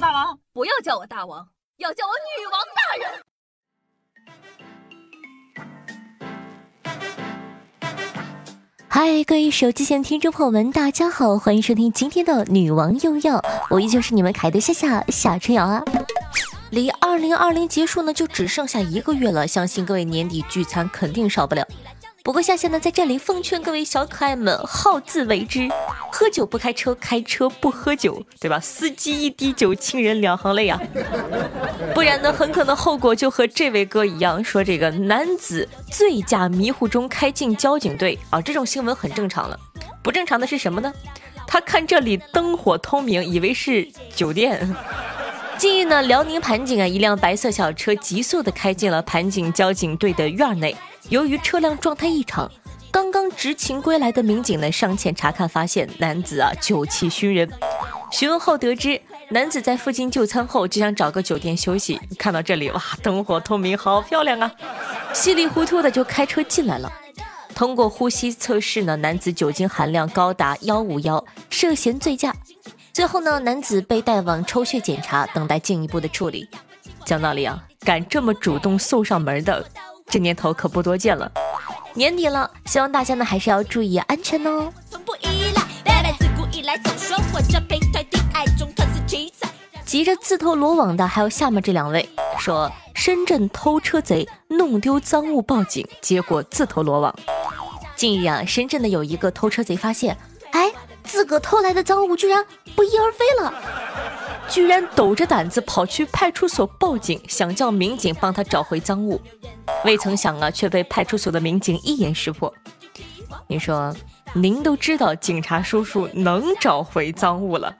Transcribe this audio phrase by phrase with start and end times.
[0.00, 3.10] 大王，不要叫我大王，要叫我女王大人。
[8.88, 15.82] 嗨，各位手机前听众朋友们，大家好，欢迎收听今天的女王又要，我依旧是你们凯的夏夏夏春瑶啊。
[16.70, 21.66] 离二零二零结束呢，就只剩下一个月了，相信各位年底聚餐肯定少不了。
[22.28, 25.66] 不过夏夏呢，在这里奉劝各位小可爱们，好自为之，
[26.12, 28.60] 喝酒不开车，开车不喝酒，对吧？
[28.60, 30.78] 司机一滴酒，亲人两行泪啊！
[31.94, 39.58] 不然呢，很可能后果就和这位哥一样，说这个男子醉驾迷糊中开进交警队啊，这种新闻很正常了。
[40.02, 40.92] 不正常的是什么呢？
[41.46, 44.68] 他看这里灯火通明，以为是酒店。
[45.58, 50.76] 近日呢，辽宁盘锦啊，一辆白色小车急速的开进了盘锦交警队的院内。
[51.08, 52.48] 由于车辆状态异常，
[52.92, 57.50] 刚刚执勤归来的民警呢上前查看，发现男子啊酒气熏人。
[58.12, 59.00] 询问后得知，
[59.30, 64.52] 男子在附近就餐后就想找个酒店休息，看到这里哇，灯火通明，好漂亮啊，
[65.12, 66.92] 稀里糊涂的就开车进来了。
[67.56, 72.32] 通过呼吸测试呢，男子酒精含量高达幺五幺，涉嫌醉驾。
[72.98, 76.48] 最后呢，男子被带往抽血检查，等待进一步的处理。
[77.04, 79.64] 讲道理啊，敢这么主动送上门的，
[80.08, 81.30] 这年头可不多见了。
[81.94, 84.72] 年底了，希望大家呢还是要注意安全哦。
[89.84, 97.14] 急着自投罗网的还有下面这两位，说深圳偷车贼弄丢赃物报警，结果自投罗网。
[97.94, 100.16] 近日啊，深圳的有一个偷车贼发现，
[100.50, 100.68] 哎。
[101.08, 102.44] 自个偷来的赃物居然
[102.76, 103.52] 不翼而飞了，
[104.48, 109.20] 居然抖着胆子跑去派出所报警，想叫民警帮他找回赃物。
[109.84, 112.52] 未曾想啊，却被派出所的民警一眼识破。
[113.46, 113.94] 你说，
[114.34, 117.74] 您都知道警察叔叔能找回赃物了，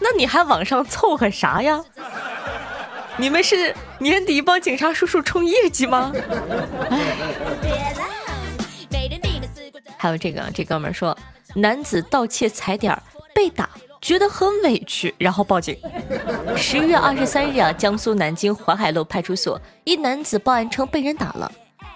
[0.00, 1.82] 那你还往上凑合啥呀？
[3.16, 6.12] 你们是年底帮警察叔叔冲业绩吗？
[9.96, 11.16] 还有这个，这哥们说。
[11.54, 12.96] 男子盗窃踩点
[13.34, 13.68] 被打，
[14.00, 15.76] 觉得很委屈，然后报警。
[16.56, 21.50] 十月二十三日啊，江苏南京淮海路派出所一男子报案称被人打了。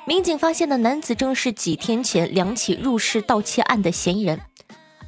[0.07, 4.41] 民警发现的男子正是几天前两起入室盗窃案的嫌疑人。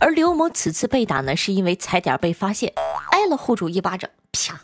[0.01, 2.73] 而刘某此次被打呢，是因为踩点被发现，
[3.11, 4.61] 挨了户主一巴掌，啪。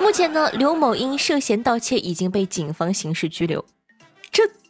[0.00, 3.64] 目前呢，刘某因涉嫌盗窃已经被警方刑事拘留。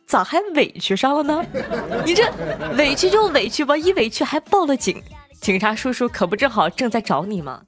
[0.06, 0.12] 这。
[0.12, 1.44] 咋还委屈上了呢？
[2.04, 2.30] 你这
[2.76, 5.02] 委屈就委屈吧，一委屈还报了警，
[5.40, 7.62] 警察叔叔可不正好正在找你吗？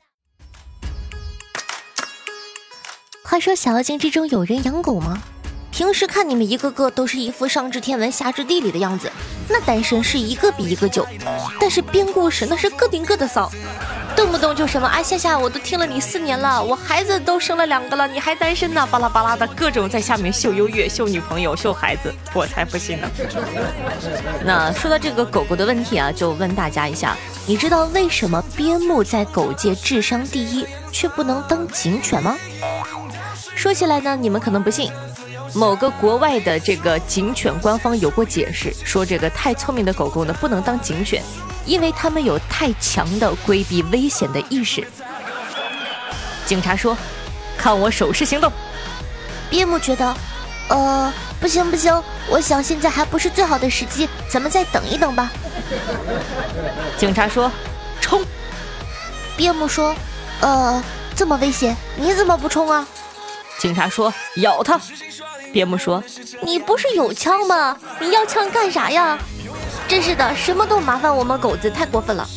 [3.24, 5.22] 话说小妖精之中有人养狗吗？
[5.74, 9.10] 平时看你们一个个都是一副上知天文下知地理的样子，
[9.48, 11.04] 那单身是一个比一个久，
[11.58, 13.50] 但是编故事那是个顶个的骚。
[14.14, 18.86] 动不动就什么啊夏夏，我都听了你四年了，我孩子都生了两个了，你还单身呢？
[18.88, 23.10] 巴拉巴拉的各种在下面秀优越、秀女朋友、秀孩子，我才不信呢。
[24.46, 27.16] 那说到这个狗狗的问题啊，就问大家一下，
[27.48, 32.36] 你知道为什么边牧在狗界智商第一，却不能当警犬吗？
[33.56, 34.92] 说起来呢，你们可能不信，
[35.54, 41.22] 某个国外的这个警犬官方有过解释，说这个太聪明的狗狗呢，不能当警犬。
[41.66, 44.86] 因为他们有太强的规避危险的意识。
[46.44, 46.94] 警察说
[47.56, 48.52] ：“看我手势行动。”
[49.48, 50.14] 边牧觉得
[50.68, 51.10] ：“呃，
[51.40, 55.32] 不行不行，我想现在还不是最好的时机，咱们再等一等吧。”
[56.98, 57.50] 警察说
[57.98, 58.22] ：“冲！”
[59.34, 59.94] 边牧说
[60.42, 60.84] ：“呃，
[61.16, 62.86] 这么危险，你怎么不冲啊？”
[63.58, 64.78] 警察说：“咬他。”
[65.54, 66.02] 边牧说
[66.42, 67.78] ：“你不是有枪吗？
[68.00, 69.16] 你要枪干啥呀？”
[69.86, 72.28] 真是的，什么都麻烦我们狗子，太过分了。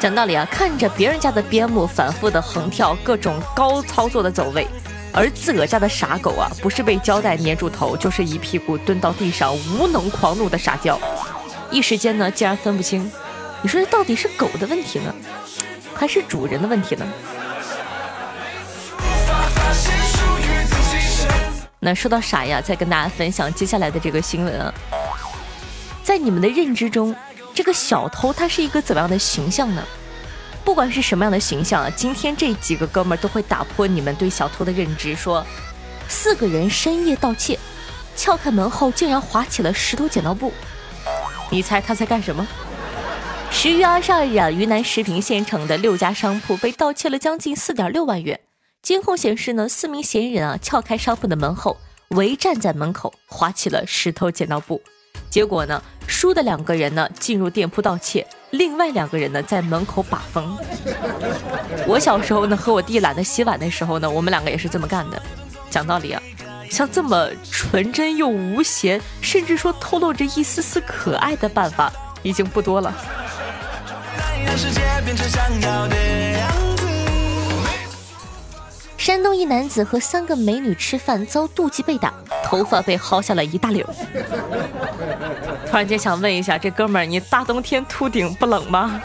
[0.00, 4.66] 讲道理啊，看着别人家的边牧反复的横跳，各种高操作的走位，
[5.12, 10.98] 而自个家的傻狗啊，不是被胶带粘住头，就是一屁股蹲到地上，无能狂怒的傻叫，
[11.70, 13.08] 一时间呢，竟然分不清，
[13.62, 15.14] 你说这到底是狗的问题呢，
[15.94, 17.06] 还是主人的问题呢？
[21.86, 24.74] 那说到傻呀，再跟大家分享接下来的这个新闻啊。
[26.02, 27.14] 在你们的认知中，
[27.54, 29.80] 这个小偷他是一个怎么样的形象呢？
[30.64, 35.14] 不管是什么样的形象啊，今天这几个哥们儿都会打破你们对小偷的认知。
[35.14, 35.46] 说，
[36.08, 37.56] 四个人深夜盗窃，
[38.16, 40.52] 撬开门后竟然划起了石头剪刀布。
[41.50, 42.44] 你猜他在干什么？
[43.52, 48.40] 十月二十二日啊，云南石屏县城的六家商铺被盗窃了将近四点六万元。
[48.86, 51.76] 监控显示呢，四名嫌疑人啊撬开商铺的门后，
[52.10, 54.80] 围站在门口划起了石头剪刀布。
[55.28, 60.56] 结果呢，输的两个人呢进入店铺盗窃，另外两个人呢在门口把风。
[61.84, 65.20] 我小时候呢和我弟懒得洗碗的时候呢，我们两个也是这么干的。
[65.68, 66.22] 讲道理啊，
[66.70, 71.92] 像这么纯真又无邪，甚至说透露着一丝丝可爱的办法，
[72.22, 72.94] 已经不多了。
[78.96, 82.12] 山东一男子和三个美女吃饭遭妒忌被打，
[82.44, 83.84] 头发被薅下了一大绺。
[85.70, 89.00] 突然间想问一下，这哥们儿，你大冬天秃顶不冷吗？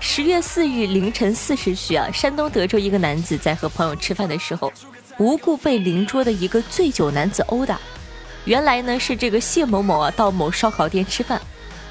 [0.00, 4.72] 十月四日凌晨四时许啊，山东德州一个男子在和朋友吃饭的时候，
[5.18, 7.78] 无故被邻桌的一个醉酒男子殴打。
[8.44, 11.40] 原来呢是这个谢某某啊到某烧烤店吃饭，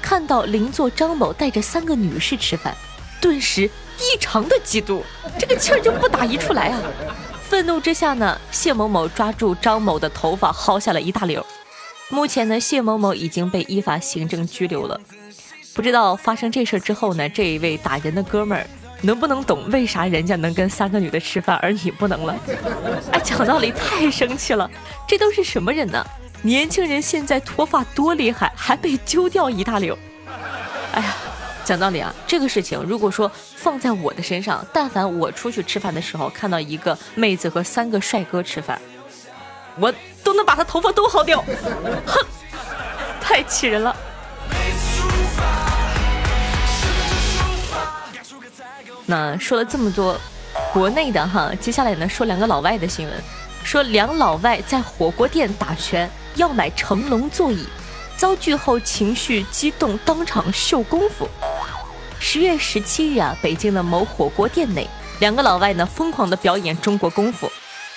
[0.02, 2.76] 看到邻座张某带着三个女士吃饭，
[3.20, 5.02] 顿时异常的嫉妒，
[5.38, 6.80] 这个气儿就不打一处来啊！
[7.42, 11.42] 愤怒之下呢，谢某某抓住张某的头发薅下了一大绺。
[12.08, 15.00] 目前呢，谢某某已经被依法行政拘留了。
[15.74, 18.66] 不知道发生这事之后呢，这一位打人的哥们儿
[19.02, 22.36] 能不能懂为啥人家能跟三个女的吃饭，而你不能了？
[23.12, 24.70] 哎，讲道理太生气了，
[25.06, 26.04] 这都是什么人呢？
[26.42, 29.94] 年轻人现在脱发多厉害，还被揪掉一大绺。
[31.70, 38.82] 讲道理啊，这个事情如果说放在我的身上，但凡我出去吃饭的时候看到一个妹子和三个帅哥吃饭，
[39.78, 39.94] 我
[40.24, 41.40] 都能把他头发都薅掉。
[42.04, 42.26] 哼，
[43.20, 43.94] 太气人了。
[49.06, 50.18] 那说了这么多
[50.72, 53.14] 国内的哈，接下来呢说两个老外的新闻。
[53.62, 57.64] 说两老外在火锅店打拳，要买成龙座椅，
[58.16, 61.28] 遭拒后情绪激动，当场秀功夫。
[62.22, 64.86] 十月十七日啊，北京的某火锅店内，
[65.20, 67.50] 两个老外呢疯狂的表演中国功夫，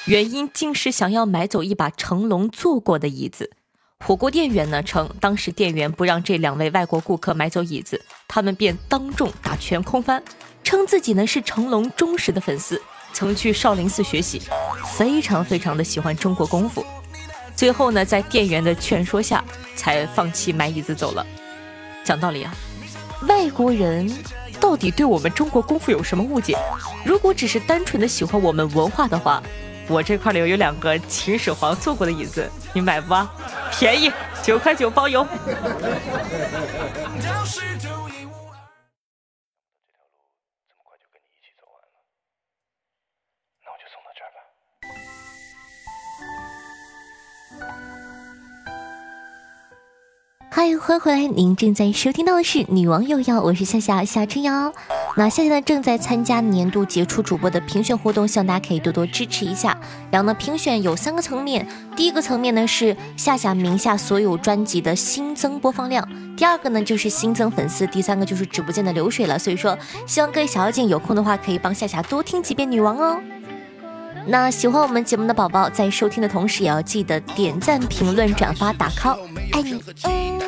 [0.05, 3.51] 原因竟是想要买走一把成龙坐过的椅子。
[3.99, 10.23] 火锅店员呢称，当时店员不让这两位外国顾客买走椅子，他们便当众打拳空翻。
[10.63, 12.81] 称自己呢是成龙忠实的粉丝，
[13.11, 14.41] 曾去少林寺学习，
[14.97, 16.83] 非常非常的喜欢中国功夫。
[17.55, 19.43] 最后呢，在店员的劝说下，
[19.75, 21.25] 才放弃买椅子走了。
[22.05, 22.55] 讲道理啊，
[23.27, 24.11] 外国人
[24.59, 26.57] 到底对我们中国功夫有什么误解？
[27.05, 29.41] 如果只是单纯的喜欢我们文化的话，
[29.87, 33.13] 我这块里有两个秦始皇坐过的椅子，你买不？
[33.71, 34.11] 便宜，
[34.41, 35.25] 九块九包邮。
[50.63, 54.71] 嗨欢迎回来，您正在收听到的是《女王又要》，我是夏夏夏春瑶。
[55.17, 59.77] 那夏夏呢正在参加年度杰出主播的评选活动，希望大家可以多多支持一下。
[60.09, 61.67] 然后呢，评选有三个层面，
[61.97, 66.07] 第一个层面呢是夏夏名下所有专辑的新增播放量，
[66.37, 69.37] 第二个呢就是新增粉丝，第三个就是直播间的流水了。
[69.37, 69.77] 所以说，
[70.07, 73.19] 希望各位小妖精有空的话，可以帮夏夏多听几遍《女王》哦。
[74.25, 79.17] 那喜欢我们节目的宝宝，在收听的同时，也要记得点赞、评论、转发、打 call，
[79.51, 79.81] 爱你。
[80.03, 80.39] 嗯。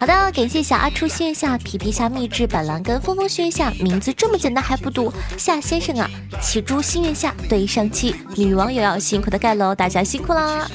[0.00, 6.08] 好的，感谢小阿初心愿下，皮皮虾秘制板蓝根，风风心愿下，名字这么简单还不读，夏先生啊，
[6.40, 10.66] 起猪心愿下，对上期女网友要辛苦的盖楼，大家辛苦啦。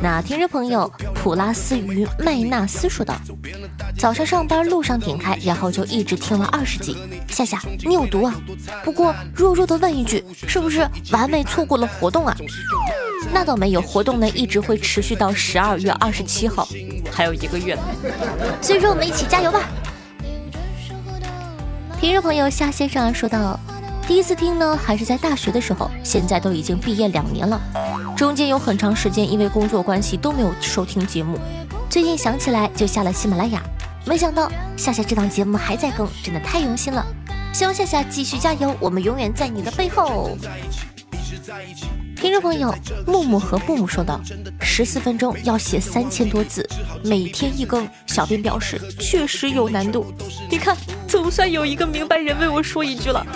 [0.00, 3.16] 那听众朋友普拉斯与麦纳斯说道
[3.98, 6.96] ：“早上上班路上点开，然后就一直听了二十集。
[7.28, 8.34] 夏夏，你有毒啊！
[8.84, 12.36] 不过弱弱的问一句，是不是完美错过了活动啊？
[13.32, 16.68] 那倒没有，活动呢一直会持续到十二月二十七号，
[17.10, 17.76] 还有一个月。
[18.62, 19.68] 所以说我们一起加油吧！”
[22.00, 23.58] 听众朋友夏先生说道。
[24.08, 27.60] 第一次听呢，还是在大学的时候，现在都已经毕业两年了，
[28.16, 31.38] 中间有很长时间因为工作关系都没有收听节目，
[31.90, 33.62] 最近想起来就下了喜马拉雅，
[34.06, 37.04] 没想到夏夏这档节目还在更，真的太用心了，
[37.52, 40.30] 希望夏夏继续加油，我们永远在你的背后。
[42.16, 42.74] 听众朋友
[43.06, 44.18] 木木和木木说道
[44.58, 46.66] ：“十四分钟要写三千多字，
[47.04, 47.86] 每天一更。
[48.06, 50.12] 小编表示确实有难度。
[50.50, 50.76] 你看，
[51.08, 53.26] 总算有一个明白人为我说一句了，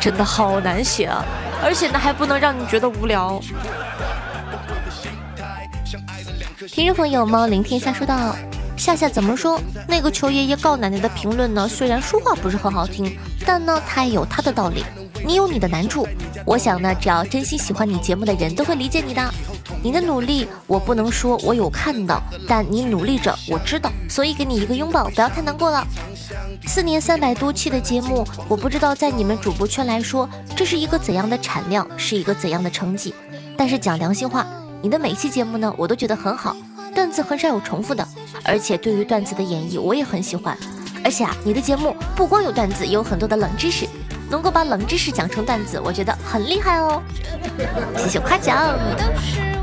[0.00, 1.22] 真的好难写啊！
[1.62, 3.38] 而且呢，还不能让你觉得无聊。
[6.66, 8.34] 听众朋友猫灵天下说道
[8.74, 9.60] ：“夏夏怎么说？
[9.86, 11.68] 那个求爷爷告奶奶的评论呢？
[11.68, 14.82] 虽然说话不是很好听，但呢，他也有他的道理。
[15.22, 16.08] 你有你的难处。”
[16.46, 19.22] 我想呢，只要真心喜欢你节目的人都会理解你的。
[19.82, 25.86] 你的努力，我不能说我有看到，但你努力着，我知道，所以给你一个拥抱，不要太难过了。
[26.66, 33.14] 四年三百多期的节目，我不知道在你们主播圈来说，这是一个怎样的产量，是一个怎样的成绩。
[33.56, 34.46] 但是讲良心话，
[34.82, 36.54] 你的每期节目呢，我都觉得很好。
[36.94, 38.06] 段子很少有重复的，
[38.44, 40.56] 而且对于段子的演绎我也很喜欢。
[41.02, 43.86] 而且啊，你的节目不光有段子，也有很多的冷知识，
[44.28, 47.02] 能够把冷知识讲成段子，我觉得很厉害哦。
[47.96, 48.78] 谢谢夸奖，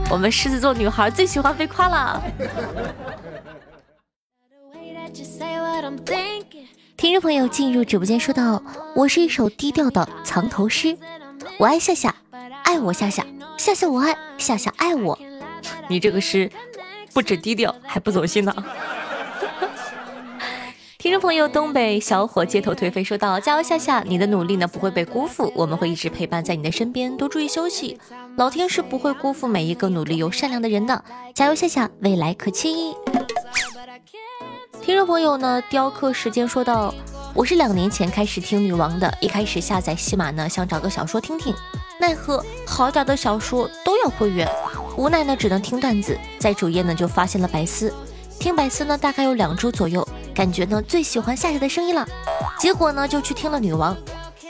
[0.10, 2.24] 我们狮子座女孩最喜欢被夸了。
[6.96, 8.62] 听众朋友进入直播间说道
[8.96, 10.98] ：“我是一首低调的藏头诗，
[11.60, 12.16] 我爱夏夏，
[12.64, 13.26] 爱我夏夏，
[13.58, 15.18] 夏夏我爱夏夏爱我。
[15.90, 16.50] 你这个诗
[17.14, 18.97] 不止低调，还不走心呢。”听
[21.18, 28.00] 众朋友，东北小伙街头颓废说道：“加油夏夏，你的努力呢不会被辜负，我们会一直陪伴在你的身边，多注意休息，
[28.36, 31.04] 老天是不会辜负每一个努力又善良的人的。
[31.34, 32.94] 加油夏夏，未来可期。”
[34.80, 36.94] 听众朋友呢，雕刻时间说道
[37.34, 41.52] ：“我是两年前开始听女王的，一开始下载喜马呢，想找个小说听听，
[42.00, 44.48] 奈何好点的小说都要会员，
[44.96, 47.92] 无奈呢只能听段子，在主页呢就发现了百思，
[48.40, 52.08] 听百思呢大概有两周左右，感觉呢最喜欢夏夏的声音了，
[52.60, 53.98] 结果呢就去听了女王。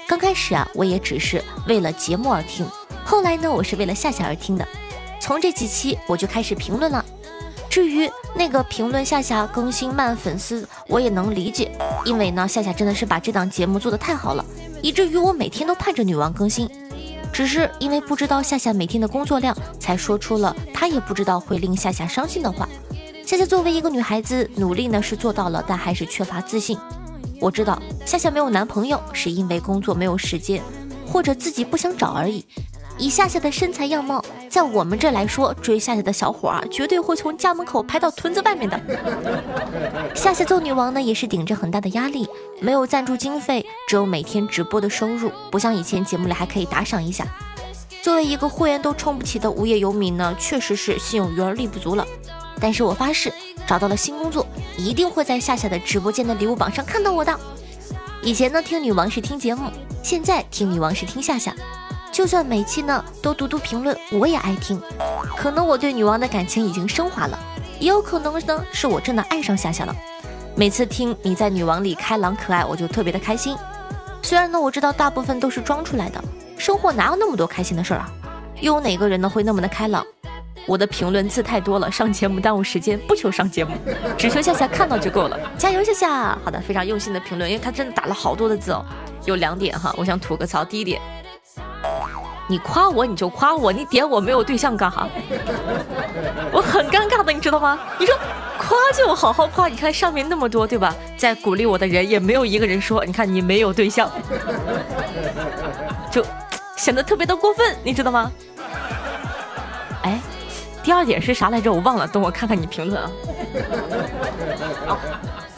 [0.06, 2.68] 刚开始啊我也只是为了节目而听，
[3.06, 4.68] 后来呢我是为了夏夏而听的，
[5.22, 7.06] 从这几期我就开始评论了。”
[7.72, 11.72] 至于那个评论夏夏更新慢粉丝，我也能理解，
[12.04, 14.44] 因为呢，夏夏真的是把这档节目做得太好了，
[14.82, 16.70] 以至于我每天都盼着女王更新。
[17.32, 22.68] 只是因为不知道夏夏每天的工作量，才说出了她也不知道会令夏夏伤心的话。
[23.28, 26.78] 夏夏作为一个女孩子，努力呢是做到了，但还是缺乏自信。
[27.42, 30.64] 我知道夏夏没有男朋友，是因为工作没有时间，
[31.06, 32.46] 或者自己不想找而已。
[32.98, 38.80] 以夏夏的身材样貌，在我们这来说，追夏夏的小伙啊，绝对会从家门口排到屯子外面的。
[40.16, 42.26] 夏夏做女王呢，也是顶着很大的压力，
[42.62, 47.28] 没有赞助经费，只有每天直播的收入，不像以前节目里还可以打赏一下。
[48.02, 52.08] 作为一个会员都充不起的无业游民呢，确实是心有余而力不足了。
[52.60, 53.32] 但是我发誓，
[53.68, 54.46] 找到了新工作，
[54.78, 57.38] 一定会在夏夏的直播间的礼物榜上看到我的。
[58.22, 59.70] 以前呢，听女王是听节目，
[60.02, 61.56] 现在听女王是听夏夏。
[62.12, 64.82] 就算每期呢都读读评论，我也爱听。
[65.38, 67.38] 可能我对女王的感情已经升华了，
[67.80, 69.96] 也有可能呢是我真的爱上夏夏了。
[70.56, 73.56] 每次听你在女王里开朗可爱，我就特别的开心。
[74.24, 76.24] 虽然呢我知道大部分都是装出来的，
[76.58, 78.10] 生活哪有那么多开心的事儿啊？
[78.62, 80.04] 又有哪个人呢会那么的开朗？
[80.68, 83.76] 我的评论字太多了，上节目耽误时间，不求上节目，
[84.18, 85.40] 只求夏夏看到就够了。
[85.58, 86.38] 加油，夏夏！
[86.44, 88.86] 好的，非常用心的评论，因为他真的打了好多的字哦。
[89.26, 90.66] 有两点哈，我想吐个槽。
[90.66, 91.02] 第一点。
[92.50, 95.08] 你夸我你就夸我，你点我没有对象干哈？
[96.52, 97.80] 我很尴尬的，你知道吗？
[98.00, 98.16] 你说
[98.58, 100.94] 夸就好好夸，你看上面那么多，对吧？
[101.18, 104.10] 在鼓励我的人也没有一个人说，你看你没有对象，
[106.12, 106.26] 就
[106.76, 108.32] 显得特别的过分，你知道吗？
[110.88, 111.70] 哎，第二点是啥来着？
[111.70, 113.12] 我忘了，等我看看你评论啊。
[114.88, 114.98] 哦，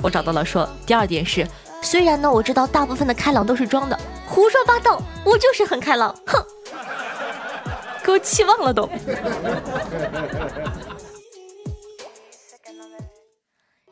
[0.01, 1.47] 我找到了，说第二点是，
[1.83, 3.95] 虽然呢我知道大部分的开朗都是装的，
[4.27, 6.43] 胡说八道，我就是很开朗，哼。
[8.03, 8.89] 给我气忘了都。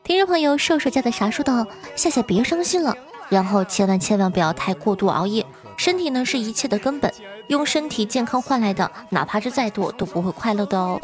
[0.02, 1.64] 听众朋友，瘦瘦家的啥说道
[1.94, 2.96] ：“夏夏别伤心了，
[3.28, 7.12] 然后千万千万不要太过度熬夜，身体呢是一切的根本，
[7.48, 11.00] 用身体健康换来的，哪怕是再多都不会快乐的哦。”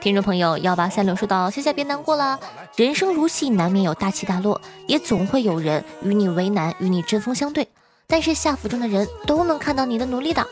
[0.00, 2.40] 听众朋友幺八三六说道：“夏夏别难过了，
[2.74, 7.68] 人生如戏，难免有大起大落，也总会有人与你为难，与你针锋相对，
[8.06, 10.46] 但是夏府中的人都能看到你的努力的。”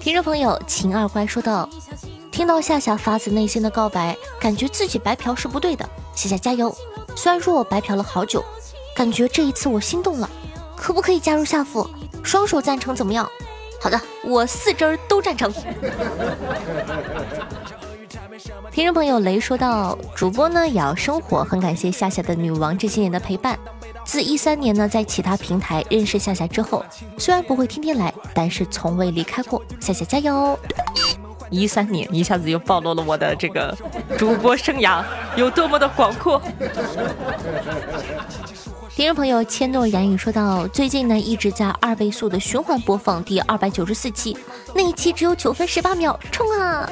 [0.00, 1.68] 听众朋友，秦二乖说道
[2.32, 5.88] ：“听到夏夏发自内心的告白，感觉自己白嫖是不对的。
[6.16, 6.74] 夏夏加油！
[7.14, 8.44] 虽然说我白嫖了好久，
[8.96, 10.28] 感觉这一次我心动了，
[10.76, 11.88] 可不可以加入夏府？
[12.22, 13.28] 双手赞成怎么样？
[13.80, 15.52] 好的，我四针都赞成。”
[18.70, 23.58] 听众朋友雷说道：“主播呢也要生活，很感谢夏夏的女王这些年的陪伴。”
[24.04, 26.84] 自一三年呢，在其他平台认识夏夏之后，
[27.18, 29.62] 虽然不会天天来，但是从未离开过。
[29.78, 30.58] 夏夏加油！
[31.50, 33.76] 一三年一下子又暴露了我的这个
[34.16, 35.04] 主播生涯
[35.36, 36.40] 有多么的广阔。
[38.94, 44.36] 听众朋友千诺言语说到，最近呢一直在二倍速的循环播放第二百九十四期，
[44.74, 46.88] 那一期只有九分十八秒，冲啊！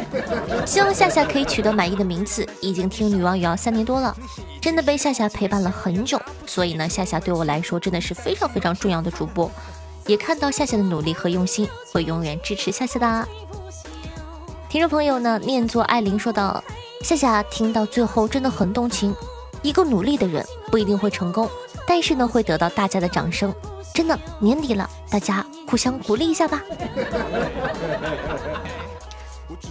[0.64, 2.48] 希望夏夏可以取得满意的名次。
[2.62, 4.16] 已经听女王语要三年多了，
[4.62, 9.50] 真的被夏夏陪伴了很久，所以呢，夏夏对我来说真的是非常非常重要的主播。
[10.06, 13.28] 也看到夏夏的努力和用心，会永远支持夏夏的。
[14.70, 16.64] 听众朋友呢，念作艾琳说道，
[17.02, 19.14] 夏夏听到最后真的很动情，
[19.60, 21.46] 一个努力的人不一定会成功。
[21.90, 23.52] 但是呢，会得到大家的掌声。
[23.92, 26.62] 真的，年底了，大家互相鼓励一下吧。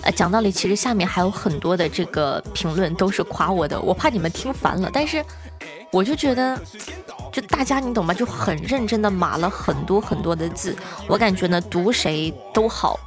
[0.04, 5.24] 呃，讲道理，其实下面还有很多的这个评论都是夸我的，我怕你们听烦了，但是
[5.92, 6.60] 我就觉得。
[7.41, 8.13] 大家你懂吗？
[8.13, 10.75] 就很认真的码了很多很多的字，
[11.08, 13.00] 我感觉呢读谁都好，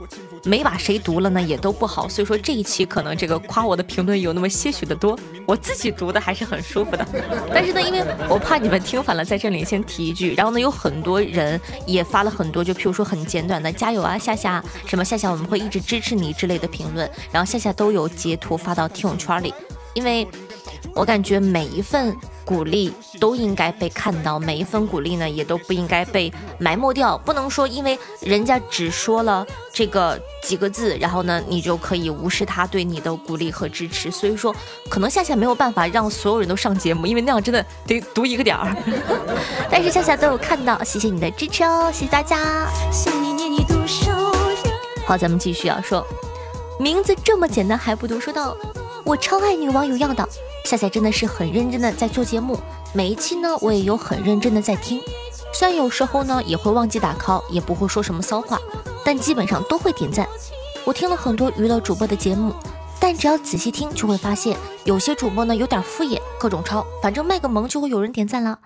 [0.45, 2.09] 没把谁读了呢也都不好。
[2.09, 7.07] 所以说这一期可能这个夸我的评论有那么些许的多，我自己读的还是很舒服的。
[7.53, 10.35] 但是呢，因为我怕你们听反了，在这里先提一句。
[10.35, 19.53] 然后呢，有很多人也发了很多，就譬如说很简短的加油啊，夏夏什么夏夏我们会一直支持你之类的评论，然后夏夏都有截图发到听友圈里，
[19.95, 20.27] 因为
[20.95, 22.17] 我感觉每一份。
[22.45, 27.17] 鼓励都应该被看到，每一份鼓励呢，也都不应该被埋没掉。
[27.19, 34.11] 不能说因为人家只说了这个几个字，然后呢，你就可以无视他对你的鼓励和支持。
[34.11, 34.55] 所以说，
[34.89, 38.77] 可能夏夏没有办法让所有人都上节目，因为那样真的得读一个点儿。
[39.71, 42.67] 但是夏夏都有看到，谢谢你的支持哦，谢谢大家。
[45.07, 46.07] 好，咱们继续啊，说
[46.79, 48.57] 名字这么简单还不读，说到
[49.05, 50.29] 我超爱女网友要的。
[50.65, 52.59] 夏夏真的是很认真的在做节目，
[52.93, 55.01] 每一期呢我也有很认真的在听，
[55.53, 58.59] 虽然有时候呢也会忘记打 call，也不会说什么骚话，
[59.05, 60.27] 但基本上都会点赞。
[60.85, 62.55] 我听了很多娱乐主播的节目，
[62.99, 68.59] 但只要仔细听就会发现，有些主播呢有点敷衍，各种抄，反正卖个萌就会有人点赞啦。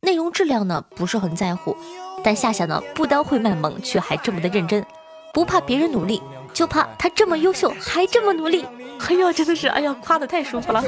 [0.00, 1.76] 内容质量呢不是很在乎，
[2.22, 4.84] 但夏夏呢不单会卖萌，却还这么的认真，
[5.32, 6.20] 不怕别人努力，
[6.52, 8.66] 就怕他这么优秀还这么努力。
[9.00, 10.82] 哎呦，真的是，哎呀，夸的太舒服了。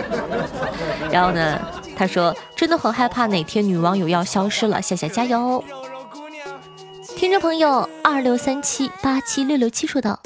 [1.12, 1.60] 然后呢，
[1.96, 5.62] 他说真的很害怕哪天女网友要消失了，夏夏加油。
[7.16, 10.18] 听众朋友二六三七八七六六七说道：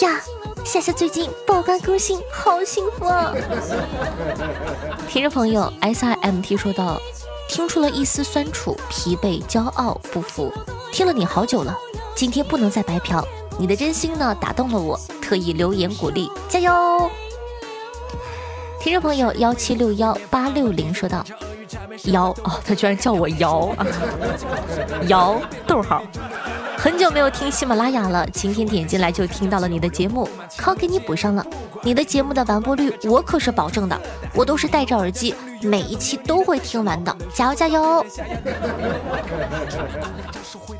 [0.00, 0.20] 呀，
[0.64, 3.32] 夏夏最近爆肝更新，好幸福啊。
[5.08, 7.00] 听众朋友 S I M T 说道：
[7.48, 10.52] 听出了一丝酸楚、疲惫、骄傲、不服，
[10.92, 11.76] 听了你好久了，
[12.14, 13.26] 今天不能再白嫖。
[13.58, 17.10] 你的真心呢打动了我，特意留言鼓励，加油！
[18.80, 21.24] 听众朋友幺七六幺八六零说道
[22.10, 23.86] ：“瑶哦，他居然叫我瑶啊，
[25.06, 26.02] 瑶 逗号，
[26.76, 31.46] 很久没有听喜马拉雅了，今天点进来就听到了你的节目，靠给你补上了。
[31.84, 34.00] 你的节目的完播率我可是保证的，
[34.34, 38.04] 我都是戴着耳机，每一期都会听完的，加油加油！”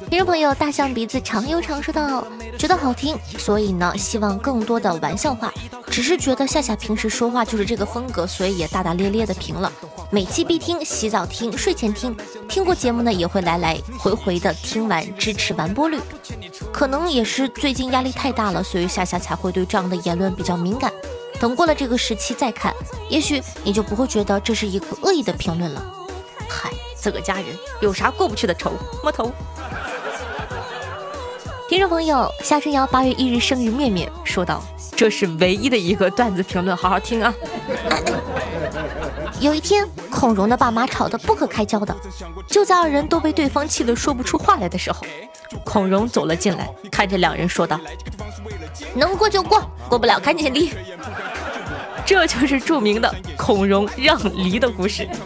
[0.09, 2.25] 听众朋友，大象鼻子长又长说道
[2.59, 5.53] ：“觉得好听，所以呢，希望更多的玩笑话。
[5.87, 9.71] 只是觉得夏夏平时说话就是这个风格，所以也大大咧咧的评了。
[10.11, 12.15] 每期必听，洗澡听，睡前听，
[12.49, 15.99] 听过节目呢也会来来回回的听完，支持完播率。
[16.73, 20.93] 可能也是最近压力太大了，所以夏夏才会对这样的言论比较敏感。
[21.43, 22.73] 等过了这个时期再看，
[23.09, 25.85] 也许你就不会觉得这是一个恶意的评论了。
[26.49, 27.47] 嗨，自个家人
[27.81, 28.71] 有啥过不去的仇？
[29.03, 29.29] 摸头。”
[31.69, 34.63] 听众朋友，夏春瑶八月一日生日面面说道
[34.95, 37.35] ：“这是唯一的一个段子评论，好好听啊。
[39.41, 41.93] 有一天，孔融的爸妈吵得不可开交的，
[42.47, 45.05] 就在二人都被对方气得说不出话来的时候，
[45.65, 47.81] 孔融走了进来，看着两人说道
[48.95, 50.73] ：“能过就过，过不了赶紧离。”
[52.13, 55.09] 这就是著名的孔融让梨的故事。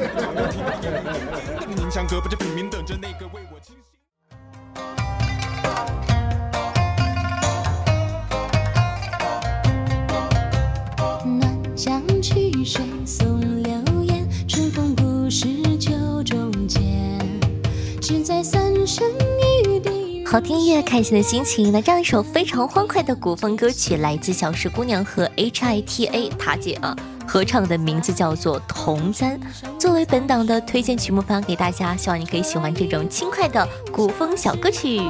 [20.37, 21.73] 好听音乐，开心的心情。
[21.73, 26.95] 那这样一首非常欢快的古风歌曲，来自小石姑娘和 HITA 塔姐啊
[27.27, 29.41] 合唱的，名字叫做《童簪》，
[29.81, 35.01] 作为本档的推荐曲目发给大家，希望你可以喜欢这种轻快的古风小歌曲。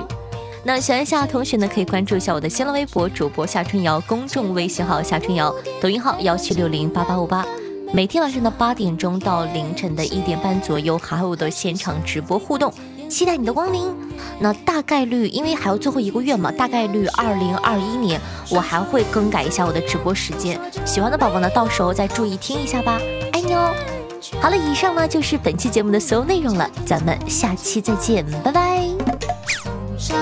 [0.63, 7.45] 那喜欢夏同学呢，可以关注一下我的新浪微博主播夏春瑶，公众微信号夏春瑶，抖音号幺七六零八八五八。
[7.93, 12.73] 每天晚上的八点钟到凌晨的一点半左右，还有我的现场直播互动，
[13.09, 13.95] 期待你的光临。
[14.39, 20.61] 那大概率，因为还有最后一个月嘛，大概率二零二一年我还会更改一下我的直播时间。
[20.85, 23.01] 喜欢的宝宝呢，到时候再注意听一下吧，
[23.33, 23.75] 爱你哦。
[24.41, 28.89] 好了，以上呢就是本期节目的所有内容了，咱们下期再见，拜拜。
[29.97, 30.19] 上